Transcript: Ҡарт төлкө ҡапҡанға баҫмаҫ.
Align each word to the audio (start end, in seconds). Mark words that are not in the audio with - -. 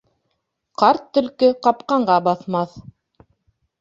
Ҡарт 0.83 1.03
төлкө 1.17 1.51
ҡапҡанға 1.67 2.17
баҫмаҫ. 2.29 2.77